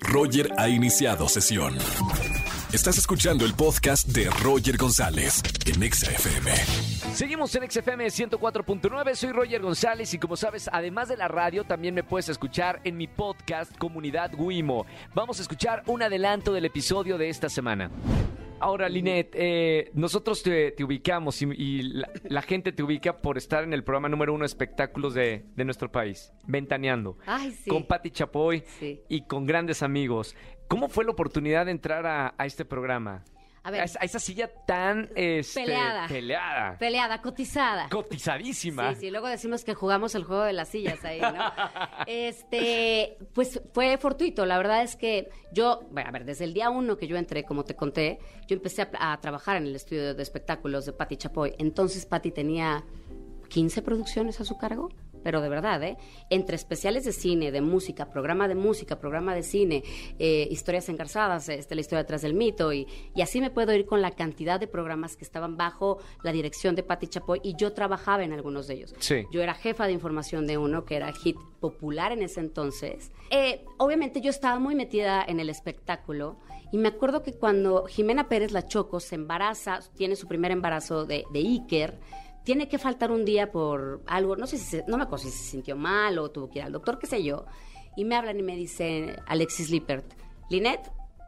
[0.00, 1.76] Roger ha iniciado sesión.
[2.72, 6.52] Estás escuchando el podcast de Roger González en Exa FM.
[7.14, 11.94] Seguimos en XFM 104.9, soy Roger González y como sabes, además de la radio, también
[11.94, 14.84] me puedes escuchar en mi podcast Comunidad Wimo.
[15.14, 17.90] Vamos a escuchar un adelanto del episodio de esta semana.
[18.60, 23.38] Ahora, Linet, eh, nosotros te, te ubicamos y, y la, la gente te ubica por
[23.38, 27.70] estar en el programa número uno de espectáculos de, de nuestro país, Ventaneando, Ay, sí.
[27.70, 29.00] con Patti Chapoy Sí.
[29.08, 30.34] y con grandes amigos.
[30.66, 33.24] ¿Cómo fue la oportunidad de entrar a, a este programa?
[33.68, 33.82] A ver.
[33.84, 36.08] esa, a esa silla tan este, Peleada.
[36.08, 37.88] peleada, Peleada, cotizada.
[37.90, 38.94] cotizadísima.
[38.94, 41.34] Sí, sí, luego decimos que jugamos el juego de las sillas ahí, ¿no?
[42.06, 44.46] este, pues fue fortuito.
[44.46, 47.44] La verdad es que yo, bueno, a ver, desde el día uno que yo entré,
[47.44, 51.16] como te conté, yo empecé a, a trabajar en el estudio de espectáculos de Patti
[51.16, 51.54] Chapoy.
[51.58, 52.84] Entonces Patti tenía
[53.48, 54.90] 15 producciones a su cargo.
[55.22, 55.96] Pero de verdad, ¿eh?
[56.30, 59.82] Entre especiales de cine, de música, programa de música, programa de cine,
[60.18, 63.86] eh, historias engarzadas, este, la historia detrás del mito, y, y así me puedo ir
[63.86, 67.72] con la cantidad de programas que estaban bajo la dirección de Patti Chapoy, y yo
[67.72, 68.94] trabajaba en algunos de ellos.
[68.98, 69.24] Sí.
[69.32, 73.10] Yo era jefa de información de uno que era hit popular en ese entonces.
[73.30, 76.38] Eh, obviamente yo estaba muy metida en el espectáculo
[76.72, 81.06] y me acuerdo que cuando Jimena Pérez La Choco se embaraza, tiene su primer embarazo
[81.06, 81.98] de, de Iker,
[82.48, 85.30] tiene que faltar un día por algo, no sé si se, no me acuerdo si
[85.30, 87.44] se sintió mal o tuvo que ir al doctor, qué sé yo,
[87.94, 90.06] y me hablan y me dice Alexis Lippert,
[90.48, 90.80] Linet,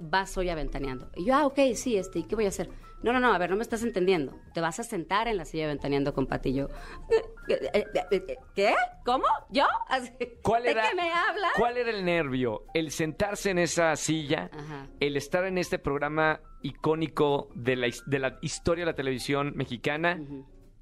[0.00, 1.10] vas hoy aventaneando.
[1.14, 2.70] Y yo, ah, ok, sí, este, ¿y qué voy a hacer?
[3.02, 4.38] No, no, no, a ver, no me estás entendiendo.
[4.54, 6.70] Te vas a sentar en la silla aventaneando con Patillo.
[8.54, 8.74] ¿Qué?
[9.04, 9.24] ¿Cómo?
[9.50, 9.64] ¿Yo?
[9.88, 10.10] Así,
[10.42, 11.50] ¿Cuál ¿De era, qué me hablas?
[11.58, 12.64] ¿Cuál era el nervio?
[12.74, 14.50] ¿El sentarse en esa silla?
[14.52, 14.86] Ajá.
[15.00, 19.52] ¿El estar en este programa icónico de la, his- de la historia de la televisión
[19.56, 20.20] mexicana?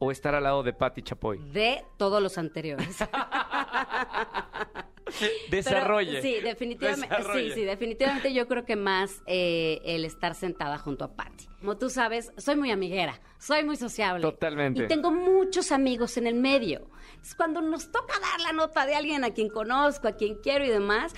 [0.02, 1.38] ¿O estar al lado de Patti Chapoy?
[1.52, 2.88] De todos los anteriores.
[5.50, 6.12] Desarrolle.
[6.12, 7.48] Pero, sí, definitivamente, Desarrolle.
[7.50, 11.44] sí, sí, definitivamente yo creo que más eh, el estar sentada junto a Patty.
[11.60, 14.22] Como tú sabes, soy muy amiguera, soy muy sociable.
[14.22, 14.84] Totalmente.
[14.84, 16.88] Y tengo muchos amigos en el medio.
[17.22, 20.64] Es cuando nos toca dar la nota de alguien a quien conozco, a quien quiero
[20.64, 21.12] y demás,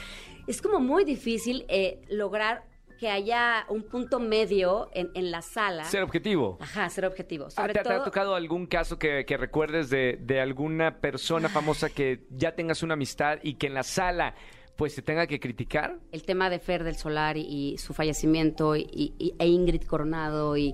[0.48, 2.64] es como muy difícil eh, lograr
[3.02, 5.82] que haya un punto medio en, en la sala.
[5.86, 6.56] Ser objetivo.
[6.60, 7.46] Ajá, ser objetivo.
[7.46, 11.90] Ah, Sobre ¿te, ha tocado algún caso que, que recuerdes de, de alguna persona famosa
[11.90, 14.36] que ya tengas una amistad y que en la sala
[14.76, 15.98] pues te tenga que criticar?
[16.12, 18.86] el tema de Fer del Solar y, y su fallecimiento y,
[19.18, 20.72] y- e Ingrid Coronado y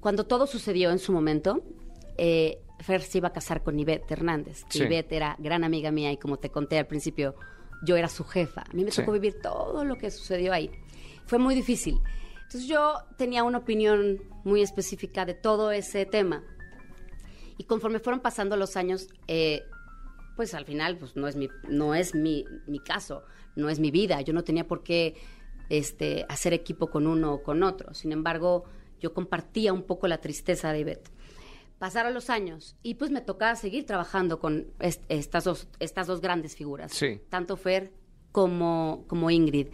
[0.00, 1.62] cuando todo sucedió en su momento,
[2.18, 4.66] eh, Fer se iba a casar con Ivette Hernández.
[4.68, 4.82] Sí.
[4.82, 7.36] Ivette era gran amiga mía y como te conté al principio,
[7.82, 8.62] yo era su jefa.
[8.62, 9.00] A mí me Sí.
[9.00, 10.70] tocó vivir todo lo que sucedió ahí.
[11.26, 12.00] Fue muy difícil.
[12.44, 16.44] Entonces yo tenía una opinión muy específica de todo ese tema.
[17.58, 19.62] Y conforme fueron pasando los años, eh,
[20.36, 23.24] pues al final pues no es mi no es mi, mi caso,
[23.56, 24.20] no es mi vida.
[24.20, 25.14] Yo no tenía por qué
[25.68, 27.94] este hacer equipo con uno o con otro.
[27.94, 28.64] Sin embargo,
[29.00, 31.10] yo compartía un poco la tristeza de Ivette.
[31.78, 36.20] Pasaron los años y pues me tocaba seguir trabajando con est- estas dos estas dos
[36.22, 37.20] grandes figuras, Sí.
[37.28, 37.92] tanto Fer
[38.32, 39.68] como como Ingrid.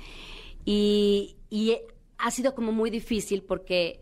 [0.65, 1.79] Y, y
[2.19, 4.01] ha sido como muy difícil porque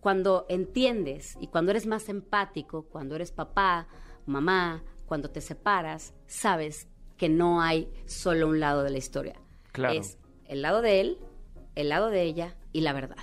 [0.00, 3.86] cuando entiendes y cuando eres más empático, cuando eres papá,
[4.26, 9.40] mamá, cuando te separas, sabes que no hay solo un lado de la historia.
[9.72, 9.94] Claro.
[9.98, 11.18] Es el lado de él,
[11.76, 13.16] el lado de ella y la verdad.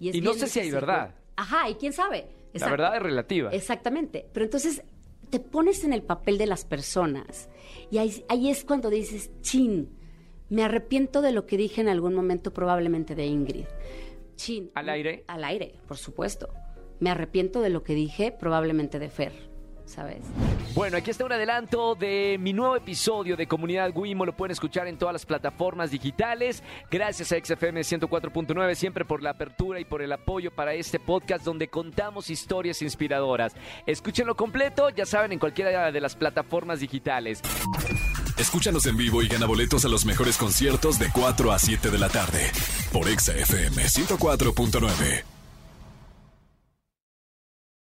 [0.00, 1.14] es Y no sé si hay verdad.
[1.36, 2.28] Ajá, y quién sabe.
[2.54, 3.50] La verdad es relativa.
[3.50, 4.26] Exactamente.
[4.32, 4.82] Pero entonces
[5.30, 7.48] te pones en el papel de las personas
[7.90, 9.90] y ahí, ahí es cuando dices, chin,
[10.48, 13.66] me arrepiento de lo que dije en algún momento probablemente de Ingrid.
[14.36, 14.70] Chin.
[14.74, 15.24] ¿Al aire?
[15.26, 16.48] Al aire, por supuesto.
[17.00, 19.32] Me arrepiento de lo que dije probablemente de Fer,
[19.86, 20.22] ¿sabes?
[20.74, 24.26] Bueno, aquí está un adelanto de mi nuevo episodio de Comunidad Wimo.
[24.26, 26.62] Lo pueden escuchar en todas las plataformas digitales.
[26.90, 31.44] Gracias a XFM 104.9 siempre por la apertura y por el apoyo para este podcast
[31.44, 33.54] donde contamos historias inspiradoras.
[33.86, 37.40] Escúchenlo completo, ya saben, en cualquiera de las plataformas digitales.
[38.36, 41.98] Escúchanos en vivo y gana boletos a los mejores conciertos de 4 a 7 de
[41.98, 42.50] la tarde
[42.92, 45.33] por Exa FM 104.9.